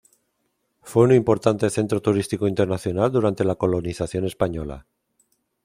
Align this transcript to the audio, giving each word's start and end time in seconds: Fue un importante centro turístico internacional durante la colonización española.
Fue 0.81 1.03
un 1.03 1.11
importante 1.13 1.69
centro 1.69 2.01
turístico 2.01 2.47
internacional 2.47 3.11
durante 3.11 3.43
la 3.43 3.53
colonización 3.53 4.25
española. 4.25 4.87